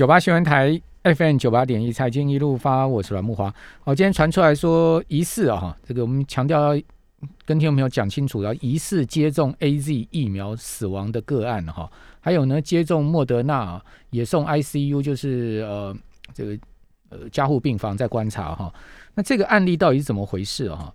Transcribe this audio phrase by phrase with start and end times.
[0.00, 3.54] 九八新闻台 FM 九八点一财经一路发，我是阮木华。
[3.84, 6.82] 好，今天传出来说疑似啊，这个我们强调要
[7.44, 13.78] 跟听众朋友讲清楚，要疑似接种 A Z 疫苗死亡的个案哈，还有呢接种莫德纳
[14.08, 15.94] 也送 I C U，就是呃
[16.32, 16.58] 这个
[17.10, 18.72] 呃加护病房在观察哈。
[19.14, 20.90] 那这个案例到底是怎么回事啊？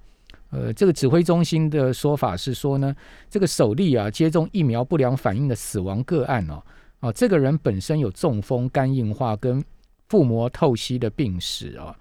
[0.49, 2.95] 呃，这个指挥中心的说法是说呢，
[3.29, 6.59] 这个首例啊接种疫苗不良反应的死亡个案哦，
[7.05, 9.63] 哦，这个人本身有中风、肝硬化跟
[10.09, 11.95] 腹膜透析的病史啊，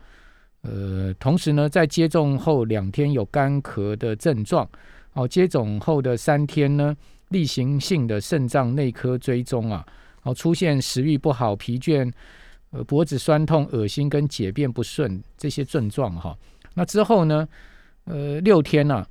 [0.62, 4.66] 呃，同时呢，在接种后两天有干咳的症状，
[5.12, 6.96] 哦，接种后的三天呢，
[7.28, 9.84] 例行性的肾脏内科追踪啊，
[10.22, 12.10] 哦，出现食欲不好、疲倦、
[12.70, 16.34] 呃，脖子酸痛、恶心跟解便不顺这些症状哈，
[16.72, 17.46] 那之后呢？
[18.04, 19.06] 呃，六天呢，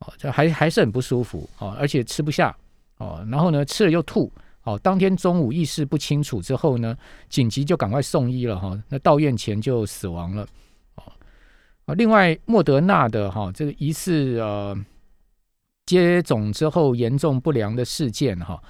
[0.00, 2.54] 哦，这还还是很不舒服哦，而且吃不下
[2.98, 4.30] 哦，然后呢，吃了又吐
[4.64, 6.96] 哦，当天中午意识不清楚之后呢，
[7.28, 10.46] 紧急就赶快送医了哈，那到院前就死亡了
[11.86, 14.76] 哦，另外莫德纳的哈这个疑似呃
[15.86, 18.62] 接种之后严重不良的事件哈，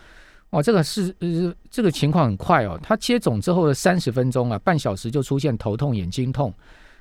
[0.51, 6.55] 哦，这个是呃这个情况很快哦，他接种之后的三十分钟啊，半小时就出现头痛、眼睛痛。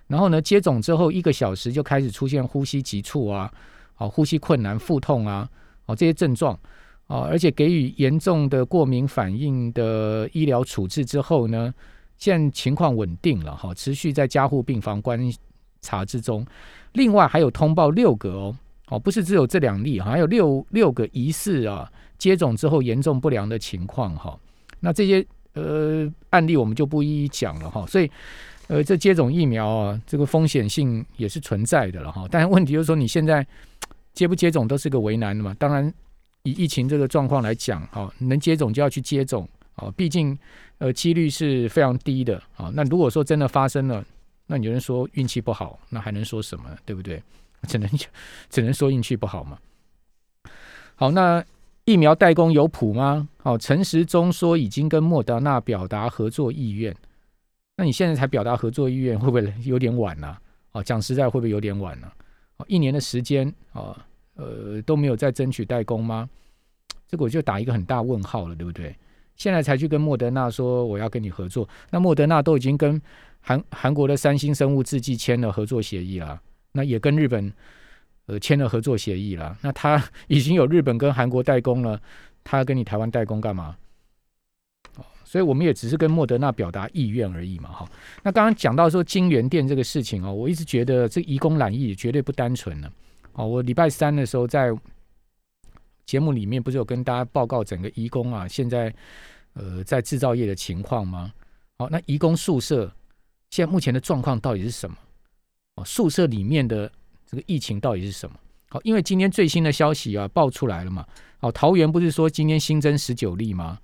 [0.08, 3.52] 然后呢，接种之后一个小时就开始出现呼吸急促啊，
[3.98, 5.48] 哦，呼吸困难、腹痛啊，
[5.86, 6.58] 哦，这些症状
[7.08, 11.74] 啊，而且给予严重的过敏反应的医疗处置之后呢，
[12.18, 15.20] 现在情况稳定了哈，持续在加护病房观
[15.82, 16.46] 察之中。
[16.94, 18.58] 另外还有通报六个哦，
[18.90, 24.40] 哦，不是只有这两例，还有六六个疑似啊接种之后严重不良的情况哈。
[24.80, 28.10] 那这些呃案例我们就不一一讲了哈，所以。
[28.70, 32.28] 呃，这接种疫苗啊，这个风险性也是存在的了哈。
[32.30, 33.48] 但是问题就是说，你现在
[34.14, 35.56] 接不接种都是个为难的嘛。
[35.58, 35.94] 当然，
[36.48, 39.92] 以疫情这个状况来讲，哈，能接种就要去接种啊。
[39.98, 40.38] 毕竟，
[40.78, 42.72] 呃，几率是非常低的啊。
[42.74, 44.04] 那如果说真的发生了，
[44.46, 46.66] 那你有人说运气不好，那还能说什么？
[46.86, 47.22] 对不对？
[47.68, 47.90] 只能
[48.50, 49.58] 只能说运气不好嘛。
[50.96, 51.44] 好，那
[51.86, 53.28] 疫苗代工有谱吗？
[53.38, 56.96] 好，陈时中说已经跟莫德纳表达合作意愿。
[57.76, 60.38] 那你现在才表达合作意愿，会不会有点晚呢？
[60.72, 62.12] 哦，讲实在，会不会有点晚呢？
[62.58, 64.07] 哦，一年的时间啊，
[64.38, 66.30] 呃，都没有再争取代工吗？
[67.08, 68.96] 这个我就打一个很大问号了，对不对？
[69.36, 73.00] 现在才去跟莫德纳说我要跟你合作，那莫德纳都已经跟
[73.40, 77.54] 韩韩国的三星生物制剂签了合作协议了，那也跟日本
[78.26, 82.02] 呃签了合作协议了，那他 已经有日本跟韩国代工了，
[82.44, 83.76] 他跟你台湾代工干嘛？
[85.24, 87.90] 所以我们也只是跟莫德纳表达意愿而已嘛，哈。
[88.24, 92.90] 那刚刚讲到说金源店这个事情哦，我一直觉得这移工揽意绝对不单纯呢。
[93.38, 94.76] 哦，我礼拜三的时候在
[96.06, 98.94] 节目里面不是有跟大家报告整个移工啊，现在
[99.54, 101.32] 呃在制造业的情况吗？
[101.78, 102.92] 好，那移工宿舍
[103.52, 104.98] 现在目前的状况到底是什么？
[105.76, 106.92] 哦，宿舍里面的
[107.26, 108.36] 这个疫情到底是什么？
[108.70, 111.06] 好，因为今天最新的消息啊爆出来了嘛。
[111.42, 113.78] 哦，桃园不是说今天新增十九例吗？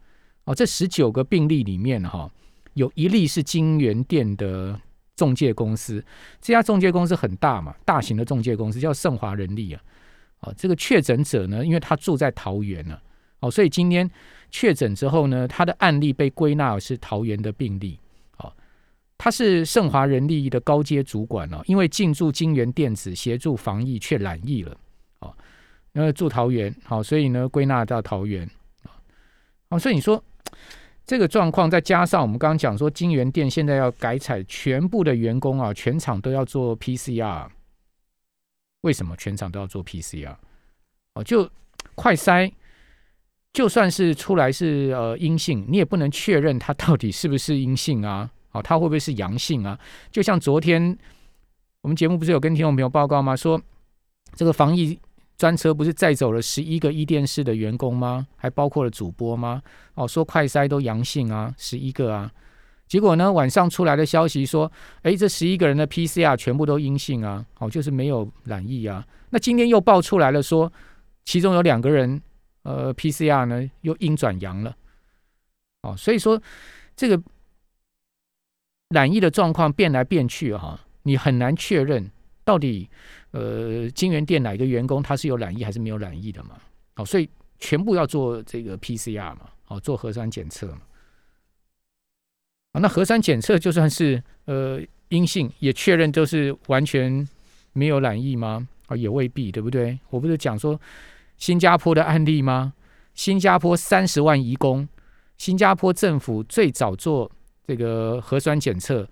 [0.46, 2.28] 哦，这十九个病例里面哈，
[2.74, 4.82] 有一例是金源店的
[5.16, 6.04] 中介公司，
[6.42, 9.82] 这家中介公司很大嘛，大型的中介公司叫盛华人力啊。
[10.40, 13.00] 哦，这个确诊者呢，因为他住在桃园呢，
[13.40, 14.10] 哦，所以今天
[14.50, 18.00] 确诊之后呢，他的案例被归纳是桃园的病例。
[18.38, 18.52] 哦，
[19.18, 24.76] 他是盛华人力的高阶主管哦，因为进驻金源电子协助防疫却染疫了。
[25.20, 25.34] 哦，
[25.94, 28.50] 因为住桃园，好，所以呢归纳到桃园。
[29.70, 30.22] 哦，所以你说。
[31.06, 37.48] 这个状况再加上我们刚刚讲说，金源店现在要改采全部的员工啊，全场都要做 PCR。
[38.82, 40.36] 为什么全场都要做 PCR？
[41.16, 41.50] 哦，就
[41.96, 42.52] 快筛，
[43.52, 48.32] 就算是出来是呃阴性，你也不能确认他到底是不是阴性啊？
[48.52, 49.78] 哦，他会不会是阳性啊？
[50.10, 50.98] 就像昨天
[51.82, 53.36] 我们节目不是有跟听众朋友报告吗？
[53.36, 53.62] 说
[54.36, 54.98] 这个防疫。
[55.44, 58.26] 专车不是载走了十一个一电视的员工吗？
[58.38, 59.62] 还包括了主播吗？
[59.94, 62.32] 哦，说快筛都阳性啊，十一个啊。
[62.88, 64.72] 结果呢，晚上出来的消息说，
[65.02, 69.06] 哎，这十一个人的 PCR 全部都阴性啊，哦，就是没有染疫啊。
[69.32, 70.72] 那今天又爆出来了，说
[71.26, 72.22] 其中有两个人，
[72.62, 74.74] 呃，PCR 呢又阴转阳了。
[75.82, 76.42] 哦，所以说
[76.96, 77.22] 这个
[78.92, 82.10] 染疫的状况变来变去哈，你很难确认
[82.46, 82.90] 到底。
[83.34, 86.52] 呃，金源店哪一个员工他是有染疫还是没有染疫的嘛？
[86.94, 87.28] 好，所以
[87.58, 90.82] 全部要做这个 PCR 嘛，好，做核酸检测嘛。
[92.74, 97.28] 啊，那核酸检测就算是呃阴性，也确认就是完全
[97.74, 98.68] 没有染疫吗？
[98.86, 99.98] 啊，也未必，对不对？
[100.12, 100.80] 我不是讲说
[101.38, 102.74] 新加坡的案例吗？
[103.16, 104.88] 新加坡三十万移工，
[105.38, 107.32] 新加坡政府最早做
[107.66, 109.08] 这个核酸检测，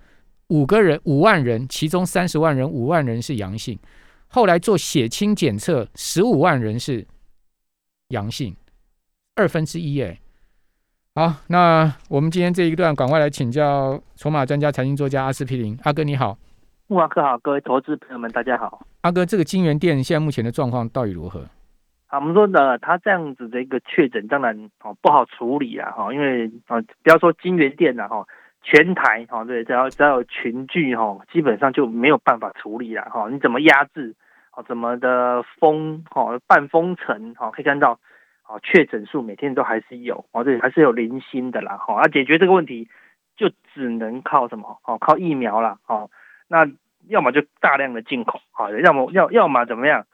[0.48, 3.78] 五个人五万人，其中三十万人五万人是阳性，
[4.34, 7.06] 后来做血清检测，十五万人是
[8.08, 8.56] 阳性，
[9.36, 10.18] 二分之一哎。
[11.14, 16.38] 好，那我们今天这一段赶快来请教筹码专家、财经作家阿司匹林阿哥，你好。
[16.86, 18.86] 木华哥好，各位投资朋友们，大家好。
[19.02, 21.46] 阿哥，这个金源店现在目前的状况到底如何？
[22.06, 28.26] 啊，我们说呢，他这样子的一个确诊，当然哦不好处理啊，哈，因为啊，不要说金源店了哈，
[28.62, 33.28] 全台哈，对，只要只要有群聚哈，基本上就没有办法处理了哈。
[33.30, 34.14] 你怎么压制？
[34.54, 36.04] 哦，怎么的封？
[36.14, 37.34] 哦，半封城？
[37.34, 37.98] 哈，可以看到，
[38.46, 42.00] 哦，确诊数每天都还是有，哦，这还是有零星的啦，哈。
[42.00, 42.88] 啊解决这个问题，
[43.36, 44.78] 就只能靠什么？
[44.84, 46.10] 哦，靠疫苗了，哦，
[46.48, 46.70] 那。
[47.08, 50.06] 要么就大量的进口，好，要么要要么怎么样，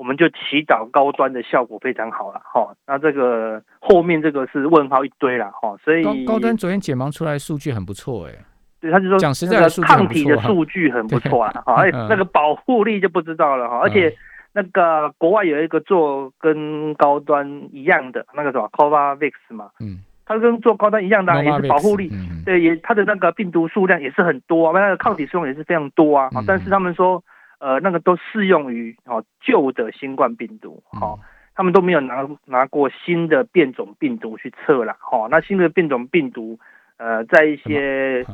[0.00, 2.74] 我们就祈祷高端的效果非常好了，哈。
[2.86, 5.76] 那这个后面这个是问号一堆了，哈。
[5.84, 8.32] 所以高端昨天解盲出来数据很不错，哎，
[8.80, 11.74] 对，他就说讲实在的，抗体的数据很不错啊， 哈。
[11.84, 13.76] 哎，那个保护力就不知道了，哈。
[13.80, 14.10] 而且
[14.54, 19.98] 那个国外有一个做跟高端一样的那个什么 Covax 嘛，嗯。
[20.24, 22.10] 它跟做高端一样的，也是保护力，
[22.46, 26.30] 对，也它的那个病毒数量也是很多啊，那个抗体数量也是非常多啊。
[26.46, 27.22] 但是他们说，
[27.60, 31.16] 呃，那个都适用于哦旧的新冠病毒，哦，
[31.54, 35.28] 他们都没有拿拿过新的变种病毒去测了，哦。
[35.30, 36.58] 那新的变种病毒，
[36.96, 38.26] 呃，在一些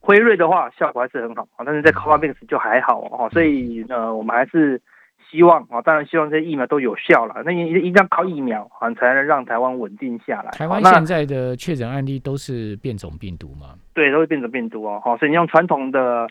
[0.00, 4.82] 辉瑞的话效果还是很好，但是在 Covax 就还好哦，所以呃，我们还是。
[5.30, 7.42] 希望啊，当然希望这些疫苗都有效了。
[7.44, 10.50] 那一一定要靠疫苗啊，才能让台湾稳定下来。
[10.52, 13.74] 台湾现在的确诊案例都是变种病毒吗？
[13.94, 15.00] 对，都是变种病毒哦。
[15.02, 16.28] 好，所以你用传统的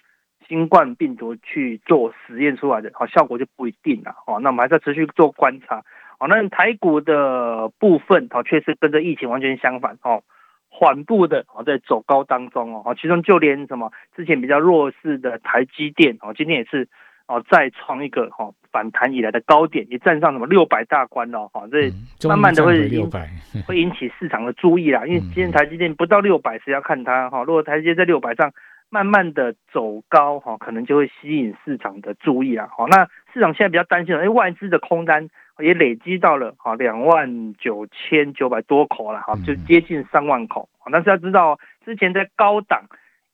[0.54, 4.14] 新冠病毒去做实验出来的，好效果就不一定了。
[4.28, 5.84] 哦，那我们还在持续做观察。
[6.20, 9.98] 哦，那台股的部分，哦，确实跟着疫情完全相反。
[10.04, 10.22] 哦，
[10.70, 12.96] 缓步的哦，在走高当中哦。
[13.02, 16.88] 其中就连什么之前比较弱势的台积电，哦，今天也是。
[17.26, 23.10] 哦，再创一个哈反弹以来的高点，也站上什么六百大关了哈，这慢慢的会引
[23.66, 25.06] 会引起市场的注意啦。
[25.06, 27.42] 因为今天台积电不到六百，是要看它哈。
[27.46, 28.52] 如果台积电在六百上
[28.94, 32.70] 慢慢的走高哈，可能就会吸引市场的注意啊。
[32.78, 40.70] 好，那市场现在比较担心了，因为外资的空单也累积到了哈两万九千九百多口了哈，就接近三万口。
[40.92, 42.84] 但是要知道，之前在高档。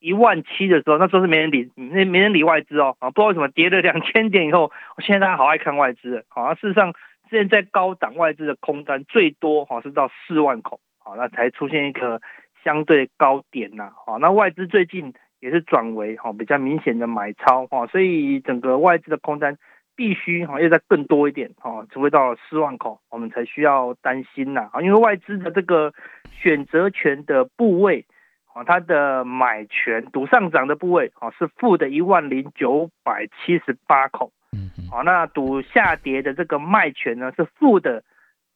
[0.02, 4.72] 一万七的时候，那时候是没人理，没没人理外资哦，啊，不知道为什么跌了 两千点以后，
[5.04, 6.94] 现在大家好爱看外资，好，事实上
[7.28, 12.18] 现在高档外资的空单最多哈是到四万口，好，那才出现一个
[12.64, 19.56] 相对高点呐，好，那外资最近也是转为哈比较明显的买超哈，所以整个外资的空单
[19.96, 25.92] 必须哈要再更多一点哈，除非到四万口，我们才需要担心呐，啊，因为外资的这个
[26.30, 28.06] 选择权的部位。
[28.52, 38.02] 啊，它的买权赌上涨的部位啊是负的一万零九百七十八口，嗯嗯，好，那赌下跌的这个卖权呢是负的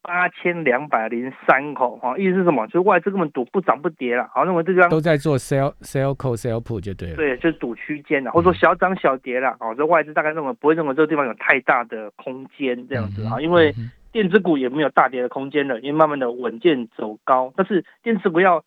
[0.05, 2.67] 八千两百零三口，哈，意思是什么？
[2.67, 13.25] 就是外资根本赌不涨不跌了，好，认为这张都在做 sell sell call sell put 就对了，对，就是赌区间的，或者说小涨小跌了，哦，这外资大概认为不会认为这个地方有太大的空间这样子。
[13.25, 13.75] 啊，因为
[14.13, 18.63] 电子股也没有大跌的空间了，因为慢慢的稳健走高，但是电子股要。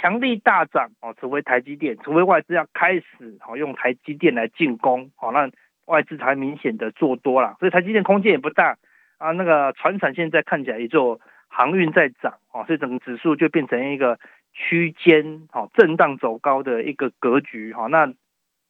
[0.00, 3.04] 强力大涨哦，除非台积电，除非外资要开始
[3.48, 5.50] 哦用台积电来进攻哦，让
[5.86, 8.76] 外资才明显的做多了，所以台积电空间也不大
[9.18, 9.32] 啊。
[9.32, 14.18] 那个船产现在看起来也就航运在涨哦，所以整个指数就变成一个
[14.52, 17.86] 区间哦震荡走高的一个格局哈。
[17.86, 18.12] 那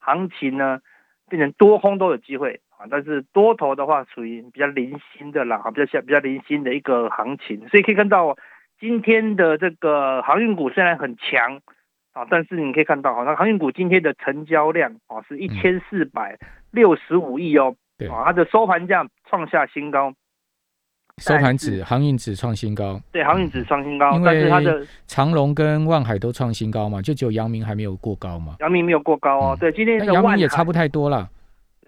[0.00, 0.80] 行情呢
[1.28, 8.36] 变成多空都有机会啊，但是多头的话属于比较零星的啦，比较像比较零星的一个行情，所以可以看到。
[8.80, 11.60] 今天的这个航运股虽然很强
[12.12, 16.38] 啊，但是你可以看到，好像航运股今天的成交量啊是一千四百
[16.70, 17.74] 六十五亿哦，
[18.08, 20.14] 啊，它的收盘价创下新高，
[21.18, 31.28] 收盘指航运指创新高，对，航运指创新高，但是它的长龙跟万海都创新高嘛，就只有阳明还没有过高嘛，阳明没有过高哦，对，今天阳明也差不太多了。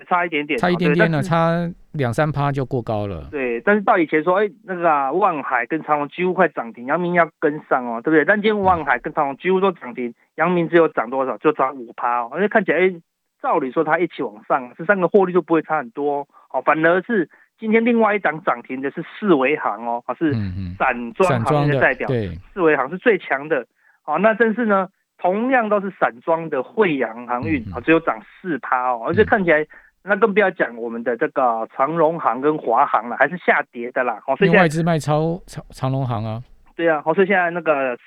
[0.08, 3.28] 差一点点，差一点点呢，差两三趴就过高了。
[3.30, 8.24] 对，但是到以前说，哎，那个啊，万海跟长隆几乎快涨停，阳明要跟上哦，对不对？
[8.24, 12.30] 但今天万海跟长隆几乎都涨停，阳明只有涨多少，就涨五趴哦。
[12.32, 12.94] 而且看起来，哎，
[13.42, 16.62] 照理说它一起往上，这三个获利就不会差很多哦。
[16.64, 17.28] 反而是
[17.60, 20.32] 今天另外一档涨停的是四维行哦，是
[20.76, 23.64] 散装行业的代表，对，四维行是最强的。
[24.02, 24.88] 好，那正是呢，
[25.18, 29.64] 同样都是散装的惠阳航运啊，只有涨四趴哦，而且看起来。
[30.02, 34.18] 那更不要讲我们的这个长荣行跟华航了，还是下跌的啦。
[34.26, 36.42] 哦，所以外资卖超长长荣行啊。
[36.74, 37.98] 对啊，哦，所以现在那个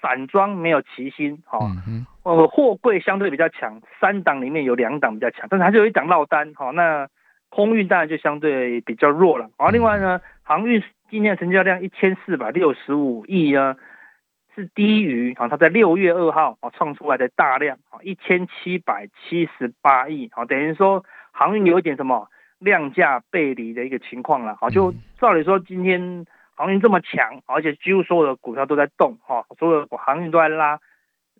[0.00, 1.58] 散装没有齐心，哈，
[2.22, 7.08] 呃，货柜相对比较强，三档里面有两档比较强，但是还是有一档落单，好，那
[7.50, 13.76] 空运当然就相对比较弱了，好，另外呢，航运今年成交量一千四百六十五亿呢，
[14.54, 22.28] 是低于啊，它在六月二号啊创出来的大量啊一千七百七十八亿，啊，等于说航运有一点什么
[22.58, 26.24] 量价背离的一个情况了，好，就照理说今天。
[26.56, 30.78] 航运这么强，而且几乎所有的股票都在动，哈，所有的航运都在拉，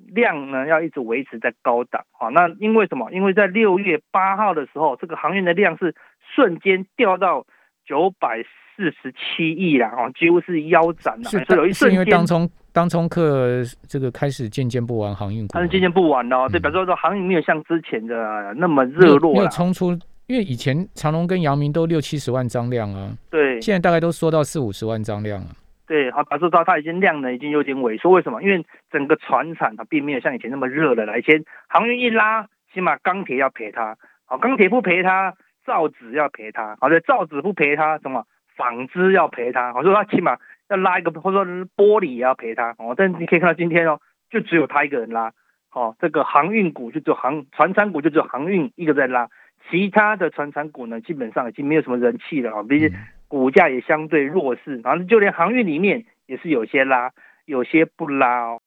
[0.09, 3.11] 量呢要一直维持在高档，哈，那因为什么？
[3.13, 5.95] 因为在六月八号的时候，这个航运的量是
[6.35, 7.47] 瞬间掉到
[7.87, 8.43] 九百
[8.77, 11.29] 四十七亿啦，哦，几乎是腰斩了。
[11.31, 19.99] 是有一瞬间，因为当冲当冲客这个开始渐渐不玩航运股，它是渐渐不玩了，对，比如说说航运没有像之前的那么热络没有冲出。
[20.27, 25.49] 因为以前长隆跟阳明都六七十万张量啊，对，现在大概都缩到四五十万张量了。
[25.91, 28.13] 对，好，表示到它已经量呢已经有点萎缩。
[28.13, 28.41] 为什么？
[28.45, 31.19] 因为整个船产它并没有像以前那么热了。
[31.19, 45.33] 以前航运一拉，起码钢铁要赔它，好，钢铁不赔它，造纸要赔它，好，对，造纸不赔它，什么纺织要赔它，好，说它起码要拉一个，或者说玻璃也要赔它，哦，但你可以看到今天哦，就只有他一个人拉，
[45.71, 49.29] 好，这个航运股就只有航船产股就只有航运一个在拉。
[49.69, 52.89] 其他的船产股呢，基本上已经没有什么人气了啊，毕竟
[53.31, 57.13] 股价也相对弱势，然后就连航运里面也是有些拉，
[57.45, 58.61] 有些不拉哦。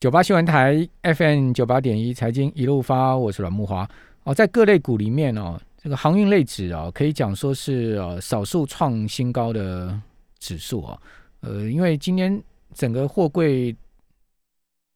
[0.00, 3.86] 九八新闻台 FM 九八点一财经一路发，我是阮木华
[4.24, 4.32] 哦。
[4.32, 9.94] 在各类股里面哦，这个航运类指啊，可以讲说是呃少数创新高的
[10.38, 10.98] 指数啊，
[11.42, 13.76] 呃，因为今天整个货柜。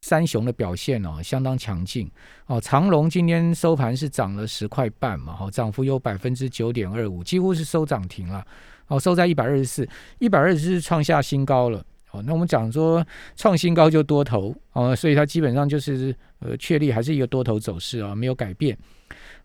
[0.04, 2.06] 三雄的表现哦，相当强劲
[2.44, 2.60] 哦。
[2.60, 8.46] 长隆今天收盘是涨了十块半嘛，哈，涨幅有百分之九点二五，几乎是收涨停了。
[8.88, 11.82] 哦，收在一百二十四，一百二十四创下新高了。
[12.10, 13.02] 哦，那我们讲说
[13.34, 18.76] 创新高就多头哦，所以它基本上就是呃确立还是一个多头走势啊，没有改变。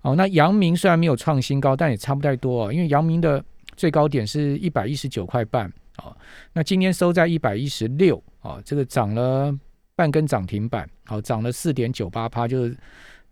[0.01, 3.42] 哦，那阳明虽然没有创新高，但也差不太多啊，因为阳明的
[3.78, 5.72] 最高点是一百一十九块半
[6.04, 6.13] 哦，
[6.51, 9.58] 那今天收在一百一十六哦，这个涨了。
[10.00, 12.77] 半根涨停板，好，涨了四点九八趴，就是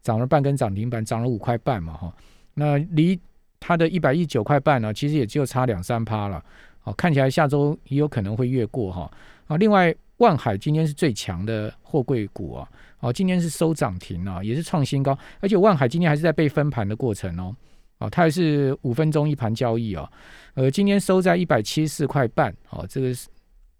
[0.02, 2.14] 涨了半根涨停板，涨了五块半嘛，哈，
[2.56, 3.18] 那离
[3.58, 6.44] 它的一百一九块半呢，其实也只有差两三趴了，
[6.82, 9.10] 好，看起来下周也有可能会越过哈，
[9.46, 12.70] 啊，另外万海今天是最强的货柜股啊，
[13.00, 17.56] 哦，今天是收涨停啊，也是创新高，而且万海今天还是在被分盘的过程哦，
[18.00, 20.12] 哦，它也是五分钟一盘交易啊，
[20.56, 23.30] 呃，今天收在一百七十四块半，哦，这个是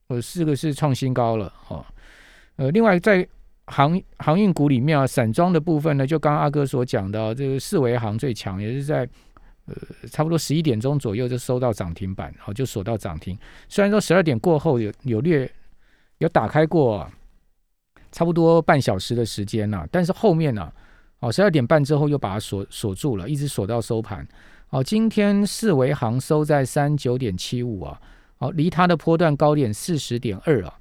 [0.08, 1.86] 呃四个是创新高了，哦。
[2.58, 3.28] 呃，另外在
[3.68, 9.08] 航航运股里面啊，散装的部分呢，就刚刚阿哥所讲的，这个四维航最强，也是在
[9.66, 9.76] 呃
[10.10, 13.38] 差不多十一点钟左右就收到涨停板，好就锁到涨停。
[13.70, 15.50] 虽然说十二点过后有有略
[16.18, 17.08] 有打开过，
[18.12, 20.72] 差不多半小时的时间呐，但是后面呢，
[21.20, 24.28] 哦十二点半之后又把它锁锁住了，一直锁到收盘。
[24.70, 28.02] 哦，今天四维航收在三九点七五啊，
[28.40, 30.74] 哦离它的波段高点四十点二啊，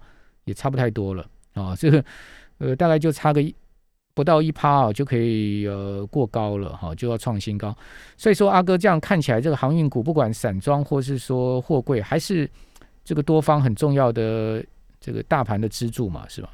[0.45, 1.27] 也差不太多了。
[1.57, 2.05] 啊，这个
[2.59, 3.55] 呃，大概就差个一
[4.15, 7.77] 不到一趴啊，就可以呃过高了哈，就要创新高。
[8.17, 12.49] 所以说，阿哥这样看起来，这个航运股不管散装或是说货柜，还是
[13.05, 14.65] 这个多方很重要的
[15.01, 16.51] 这个大盘的支柱嘛，是吧？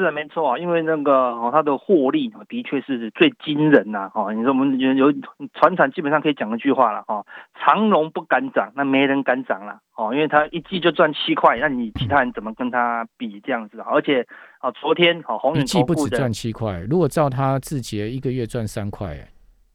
[0.00, 5.12] 是的，没错啊，因为那个哦，它的获利的确是最惊人呐，哈，你说我们有有
[5.52, 7.22] 船厂基本上可以讲一句话了，哈，
[7.54, 13.78] 长龙不敢涨，那没人敢涨了，哦，因为它一季就赚七块，那你其他人怎么跟他比这样子？
[13.82, 14.26] 而且
[14.60, 19.14] 啊，昨天好红一季不止赚七块，如果照他字节一个月赚三块，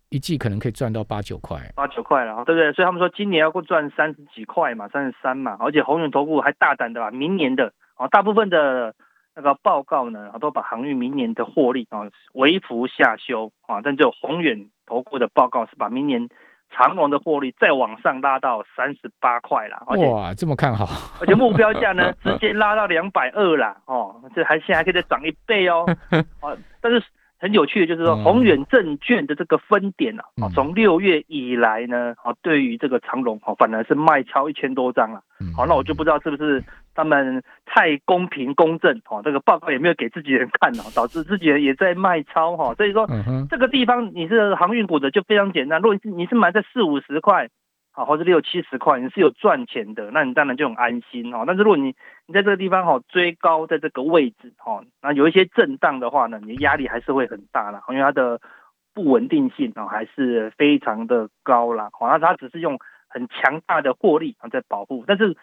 [0.09, 2.73] 一季可能可以赚到八九块，八九块了，对不对？
[2.73, 8.95] 所以他们说今年要够赚三十几块嘛，三十三嘛，而且红远投顾还大胆的吧，明年的哦，大部分的。
[9.35, 12.01] 那个报告呢，都把航运明年的获利啊
[12.33, 16.29] 微幅下修啊，但只有宏远投顾的报告是把明年
[16.71, 19.83] 长隆的获利再往上拉到三十八块了。
[19.87, 20.85] 哇，这么看好！
[21.21, 25.85] 而且目标价呢，直接拉到两百二啦哦，这还现在还可以再涨一倍哦。
[26.41, 27.03] 啊， 但是。
[27.37, 30.23] 很有趣的，就是说宏远证券的这个分点啊，
[30.53, 35.21] 从六月以来呢，啊，对于这个长隆哦，反而是卖超一千多张了。
[35.55, 36.63] 好，那我就不知道是不是
[36.93, 42.73] 他们太公平公正哦，这个报告也没有给自己人看哦，导致自己人也在卖超哈。
[42.75, 43.07] 所以说，
[43.49, 47.49] 这个地方你是航运股的就非常简单，如果你是你是买在四五十块。
[47.95, 51.45] 啊，或者六七十块，你是有赚钱的，那你当然就很安心哦。
[51.47, 51.95] 但是如果你
[52.27, 58.39] 你在这个地方哈追高，在这个位置哈，那有一些震荡的话呢，你压力还是会很大啦，因为它的
[58.93, 61.89] 不稳定性啊还是非常的高啦。
[61.93, 65.37] 好，那它只是用很强大的获利啊在保护，但是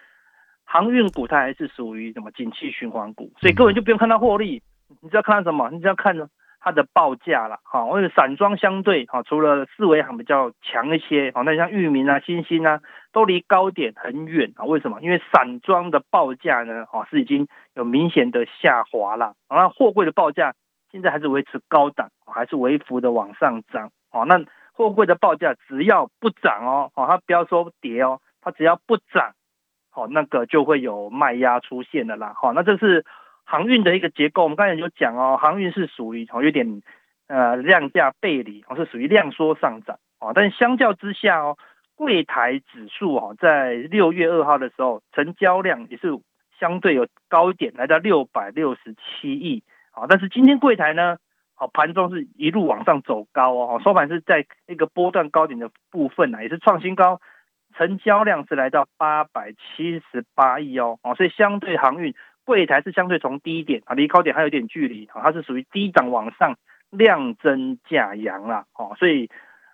[0.63, 4.61] 航运股它还是属于什么景气循环股，所以各位就不用看它获利，
[5.01, 6.15] 你只要看它什么，你只要看
[6.65, 12.79] 它的报价了，哈，或者散装相对，哈，除了四维行比较强一些，好，那像域名啊、新星啊，
[13.11, 14.63] 都离高点很远啊。
[14.63, 15.01] 为什么？
[15.01, 20.53] 因为散装的报价呢，哈，是已经有明显的下滑了，然后货柜的报价
[20.89, 24.41] 现在还是维持高档，还是微幅的往上涨，哦，那
[24.71, 29.33] 货柜的报价只要不涨哦，哦，它不要说跌哦，它只要不涨，
[29.91, 33.03] 好，那个就会有卖压出现的啦，好，那这是。
[33.45, 36.81] 航运的一个结构，我们刚才有讲哦，航运是属于哦有点
[37.27, 41.57] 呃量价背离哦，是属于量缩上涨哦，但相较之下哦，
[41.95, 46.17] 柜台指数哦在六月二号的时候，成交量也是
[46.57, 51.17] 相对有高一点，来到六百六十七亿啊，但是今天柜台呢，
[51.57, 57.19] 哦盘中是一路往上走高哦，收盘是在一个波段高点的部分呢，也是创新高，
[57.75, 62.15] 成交量是来到八百七十八亿哦，哦，所以相对航运。
[62.45, 66.55] 柜台是相对从低点啊，离高点还有点距离啊，它是属于低档往上
[66.89, 69.29] 量增价扬啦，哦，所以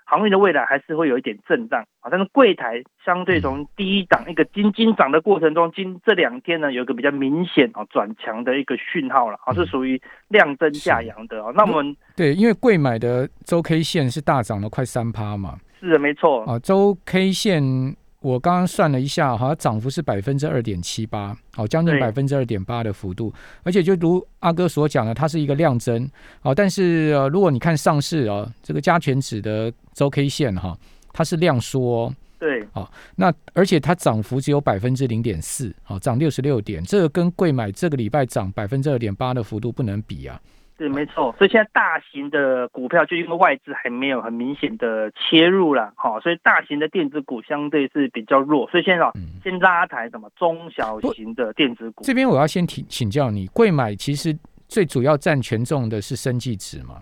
[0.06, 11.54] 航运的未来还是会有一点震荡啊，但是柜台相对从低档一个金金涨的过程中，今这两天呢有一个比较明显啊转强的一个讯号了啊，是属于量增价扬的哦。
[11.56, 17.96] 那我们对，因为贵买的周 K 线是大涨了快三趴嘛，是的，没错啊，周 K 线。
[18.22, 23.34] 我刚刚算了一下，好像涨幅是百分之二点七八，好，将近百分之二点八的幅度。
[23.64, 26.10] 而且就如阿哥所讲的，它是一个量增，
[26.42, 30.78] 好，但是呃，如果你看上市啊，这个加权指的周 K 线哈，
[31.14, 40.38] 它是量缩，对，好，那而且它涨幅只有百分之零点四，好，涨六十六点，这个跟贵买这个礼拜涨百分之二点八的幅度不能比啊。
[40.80, 49.06] 对，没错，所以现在大型的股票就因为外资还没有很明显的切入了，哈，所以大型的电子股相对是比较弱，所以现在
[49.44, 52.06] 先拉抬什么中小型的电子股。
[52.06, 54.34] 这边我要先请请教你，贵买其实
[54.70, 57.02] 最主要占权重的是生技指吗？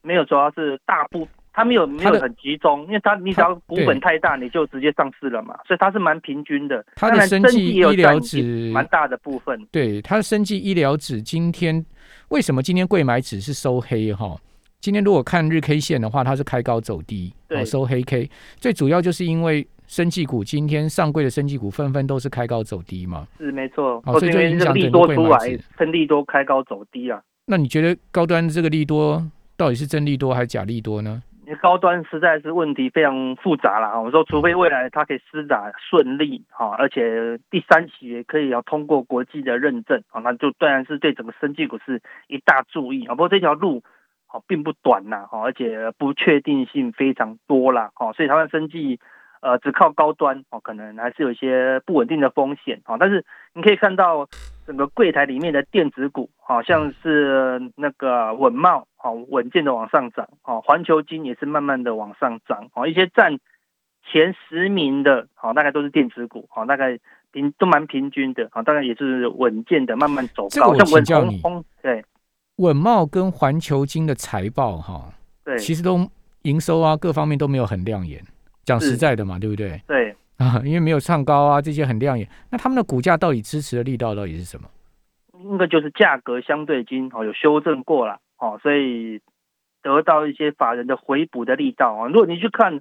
[0.00, 6.82] 没有，主要是大部它没有没有很集中，因为它你只要股本太大，你就直接上市了嘛，所以它是蛮平均的。
[6.96, 11.84] 它的生技医疗指蛮大的部分，对，它的生技医疗指今天。
[12.30, 14.36] 为什么今天贵买指是收黑哈？
[14.80, 18.30] 今天如果看日 K 线的话，它是开高走低，哦，收黑 K。
[18.56, 24.00] 最主要就是因为生技股今天上柜的生技股纷纷都是开高走低嘛，是没错。
[24.20, 25.38] 所以就影响利多出来，
[25.76, 27.20] 趁利多开高走低啊。
[27.46, 31.20] 那你觉得高端这个利多到底是真利多还是假利多呢？
[31.56, 43.14] 高端实在是问题非常复杂了，我们说除非未来它可以施打顺利哈，而且第三期也可以要通过国际的认证啊，那就当然是对整个生技股是一大注意啊。
[43.14, 43.82] 不过这条路
[44.26, 49.00] 好并不短呐哈，而且不确定性非常多啦哈，所以他们生技
[49.40, 52.96] 呃只靠高端哦，可能还是有一些不稳定的风险啊。
[52.98, 53.24] 但是
[53.54, 54.26] 你可以看到
[54.66, 58.86] 整个柜台里面的电子股，好像是那个稳茂。
[59.02, 63.38] 哦，稳健的往上涨，哦，环球金也是慢慢的往上涨，哦，一些占
[64.04, 66.98] 前十名的，好，大概都是电子股，好，大概
[67.32, 70.74] 平都蛮平均的，好，大概也是稳健的慢慢走高。
[70.74, 71.40] 像稳教你，
[71.80, 72.04] 对，
[72.56, 75.08] 稳茂跟环球金的财报，哈，
[75.42, 76.06] 对，其实都
[76.42, 78.22] 营收啊各方面都没有很亮眼，
[78.70, 79.80] 讲实在的嘛，对不对？
[79.86, 84.68] 对，啊， 因为没有唱高啊，这些很亮眼，那他们的股价到底支持的力道到底是什么？
[85.42, 88.20] 应该就是价格相对金，哦，有修正过了。
[88.38, 89.20] 哦，所以
[89.82, 92.06] 得到一些法人的回补的力道啊。
[92.08, 92.80] 如果你去看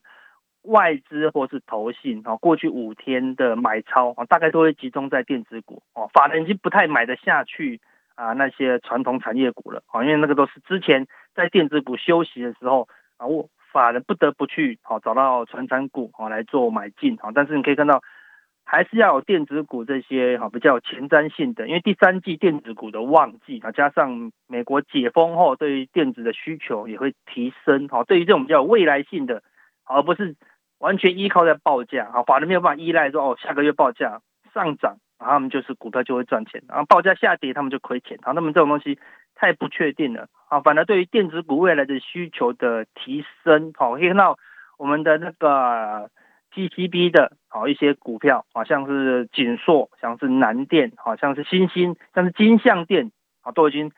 [0.63, 6.09] 外资或是投信啊，过去五天的买超啊，大概都会集中在电子股哦。
[6.13, 7.79] 法人已经不太买得下去
[8.15, 17.31] 啊那些传统产业股了啊，因为那个都是之前在电子股休息的时候啊，我法人不得不去好找到传产股啊来做买进啊。
[17.33, 18.01] 但是你可以看到。
[18.71, 28.03] 还是要有电子股这些哈比较前瞻性的，因为第三季电子股的旺季啊，加上美国解封后对于电子的需求也会提升哈。
[28.03, 29.41] 对于这种比较有未来性的，
[29.85, 30.35] 而不是
[30.77, 34.21] 完全依靠在报价啊，法人没有办法依赖说哦下个月报价
[34.53, 38.33] 上涨，然后他们就是股票就会赚钱，然后报价下跌他们就亏钱好。
[38.33, 38.99] 那么这种东西
[39.39, 40.59] 太不确定了啊。
[40.59, 44.37] 反而对于电子股未来的需求的提升，好可以看到
[44.77, 46.09] 我们的那个。
[46.51, 53.11] GCB 的好一些股票，好像是锦硕，像是南电，好像是新兴，像是金相电，
[53.43, 53.91] 啊，都已经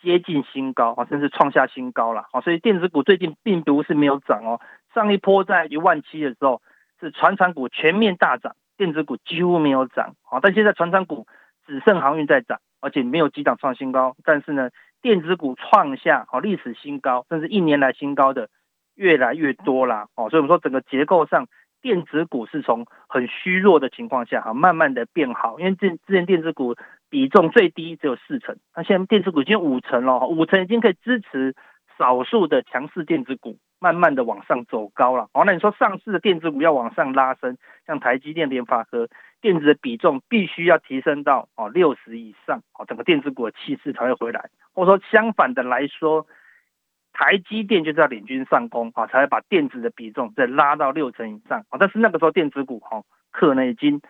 [0.00, 4.62] 接近新高，啊，甚至创下新高了，好，所以电子股最近并不是没有涨哦，
[4.94, 6.62] 上一波在一万七的时候，
[7.00, 11.26] 是船厂股全面大涨，电子股几乎没有涨，好，但现在船厂股
[11.66, 14.68] 只剩航运在涨，而且没有几档创新高，但是呢，
[15.00, 18.50] 电子股创下好历史新高，甚至一年来新高的
[18.94, 21.48] 越来越多啦，哦，所以我们说整个结构上。
[21.84, 26.74] 电子股是从很虚弱的情况下哈，慢慢的变好，因为之之前电子股
[27.10, 31.54] 比重最低只有四成，那现在电子股已经五成了，五成已经可以支持
[31.98, 35.28] 少数的强势电子股慢慢的往上走高了。
[35.32, 39.08] 哦，那你说上市的电子股要往上拉升，像台积电、联发科，
[39.40, 44.50] 电子的比重必须要提升到哦六十以上，哦，整个电子股的气势才会回来。
[44.72, 46.26] 或者说相反的来说。
[47.16, 51.78] 台积电就是要领军上攻啊，才会把电子的比重再拉到六成以上啊。
[51.78, 54.00] 但是那个时候电子股哈，可能已经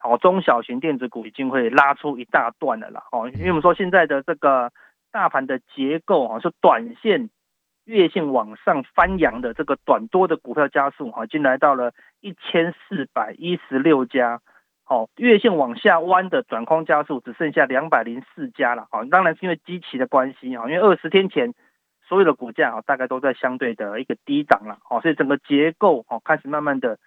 [0.00, 3.28] 哦中小型电子股已经会拉出一大段的了哦。
[3.34, 4.70] 因为我们说现在的这个
[5.12, 7.30] 大盘的结构啊，是短线、
[7.84, 14.40] 月线往上翻扬的这个短多的股票加速哈，已经来到了一千四百一十六家。
[14.86, 19.04] 哦，月线往下弯的转空加速只剩下两百零四家了啊。
[19.04, 21.54] 当然是因为基期的关系啊，因为二十天前。
[22.08, 26.98] 所有的股价啊，大概都在相对的一个低档了，哦，所以整个结构哦开始慢慢的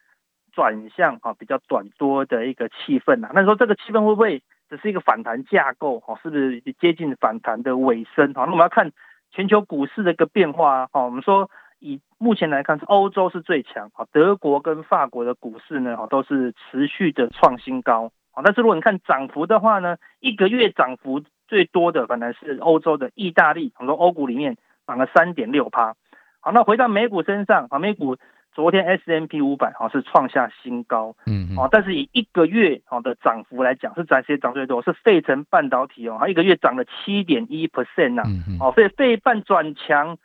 [0.51, 3.29] 转向啊，比较短多的一个气氛呐。
[3.35, 4.41] 那说这个气氛会不会
[4.77, 6.01] 是一个反弹架构？
[6.05, 8.33] 哦，是不是接近反弹的尾声？
[8.33, 8.91] 好，那我们要看
[9.31, 11.03] 全球股市的一个变化啊。
[11.03, 18.41] 我们说以目前来看，是欧洲是最强啊，德国跟法国的股市呢，哈，都是持续的创新高啊。
[18.43, 24.57] 但是如果你看涨幅的话呢，一个月涨幅最多的反而是欧洲的意大利，很多欧股里面。
[24.88, 25.95] 涨了三点六趴，
[26.41, 28.17] 好，那回到美股身上啊，美股
[28.55, 38.23] 昨天 S M P 五百好是创下新高，嗯，哦，但是以一个月好的涨幅来讲，是暂时涨最多，是费城半导体哦，它一个月涨了七点一 percent 呐，
[38.61, 40.17] 哦，所以费半转强，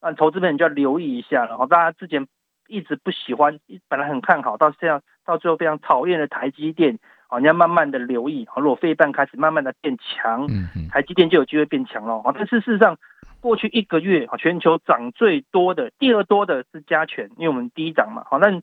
[0.00, 2.28] 啊，投资人就要留意一下了，哦，大家之前
[2.68, 6.98] 一直不喜欢，本来很看好，到这样到最后非常讨厌的台积电。
[7.28, 12.16] 哦，你要慢慢的留意，好，如果费半开始慢慢的变强，嗯台积电就有机会变强了。
[12.18, 12.98] 啊，但是事实上，
[13.42, 18.62] 过去一个月啊，全球涨最多的，第二多的是加权，因为我们第一涨嘛，好，那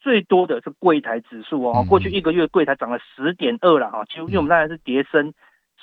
[0.00, 5.34] 最多的是柜台指数哦，过去一个月柜台涨了十点二了，哈，其实因为我们当然是叠升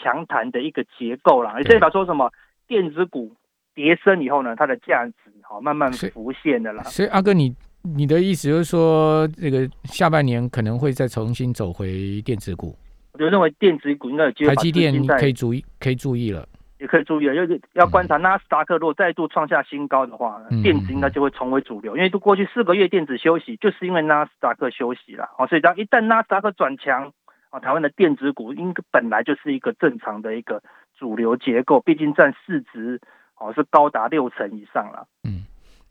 [0.01, 2.31] 强弹的一个结构啦，也代表说什么，
[2.67, 3.35] 电子股
[3.75, 6.81] 叠升以后呢，它的价值好慢慢浮现的啦。
[6.85, 7.53] 所以阿哥你。
[7.95, 12.75] 你的意思就是说，这个下半年可能会再重新走回电子股。
[13.13, 14.53] 我就认为电子股应该有机会。
[14.53, 16.45] 台积电可以注意，可以注意了，
[16.79, 17.35] 也可以注意了。
[17.35, 21.95] 要要观察纳斯达克，如果再度创下新高的话，电子应该就会重回主流。
[21.95, 25.29] 因为都过去四个月电子休息，就是因为纳斯达克休息了。
[25.37, 27.11] 哦，所以当一旦纳斯达克转强，
[27.49, 30.61] 啊，台湾的电子股应该本来就是一个正常的一个
[30.97, 32.99] 主流结构，毕竟占市值
[33.37, 35.07] 哦是高达六成以上了。
[35.23, 35.45] 嗯，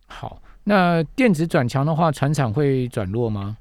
[0.07, 0.39] 好。
[0.69, 3.57] 那电子转强的话，船厂会转弱吗？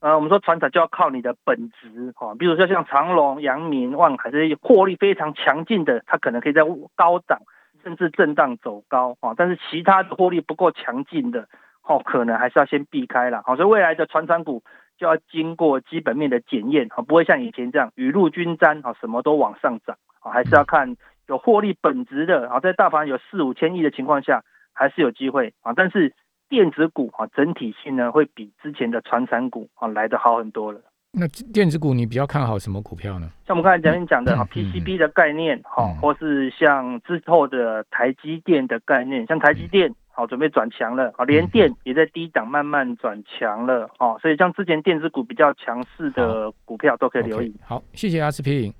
[0.00, 6.62] 呃，我们说船长就要靠你的本质哈，比如说像长隆、阳明、万海这些获利非常强劲的，它可能可以在
[6.96, 7.38] 高涨
[7.82, 9.34] 甚至震荡走高啊。
[9.36, 11.48] 但是其他的获利不够强劲的，
[11.82, 13.42] 哦，可能还是要先避开了。
[13.44, 14.62] 好，所以未来的船长股
[14.96, 20.96] 就要经过基本面的检验啊，不会像以前这样雨露均沾啊，什么都往上涨啊，还是要看
[21.28, 26.14] 有获利本质的啊，在大盘有四五千亿的情况下，还是有机会啊，但是。
[26.50, 30.80] 电子股啊，整体性呢会比之前的传产股啊来的好很多了。
[31.12, 33.28] 那电子股你比较看好什么股票呢？
[33.46, 47.54] 像我们刚才前面讲的哈，PCB 的概念哈，或是像之后的台积电的概念，像台积电好准备转强了，好联电也在低档慢慢转强了哦，所以像之前电子股比较强势的股票都可以留意。
[47.64, 48.74] 好，谢谢阿司匹林。